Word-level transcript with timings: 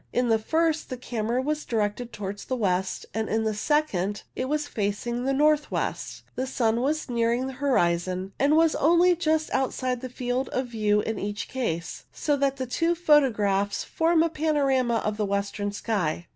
In 0.11 0.29
the 0.29 0.39
first 0.39 0.89
the 0.89 0.97
camera 0.97 1.43
was 1.43 1.63
directed 1.63 2.11
towards 2.11 2.45
the 2.45 2.55
west, 2.55 3.05
and 3.13 3.29
in 3.29 3.43
the 3.43 3.53
second 3.53 4.23
it 4.35 4.45
was 4.49 4.65
facing 4.67 5.25
the 5.25 5.31
north 5.31 5.69
west. 5.69 6.23
The 6.35 6.47
sun 6.47 6.81
was 6.81 7.07
nearing 7.07 7.45
the 7.45 7.53
horizon, 7.61 8.31
and 8.39 8.55
was 8.57 8.73
only 8.73 9.15
just 9.15 9.51
outside 9.51 10.01
the 10.01 10.09
field 10.09 10.49
of 10.49 10.69
view 10.69 11.01
in 11.01 11.19
each 11.19 11.47
case, 11.47 12.05
so 12.11 12.35
that 12.37 12.57
the 12.57 12.65
two 12.65 12.95
photographs 12.95 13.83
form 13.83 14.23
a 14.23 14.29
panorama 14.29 14.95
of 15.05 15.17
the 15.17 15.23
western 15.27 15.71
sky. 15.71 16.25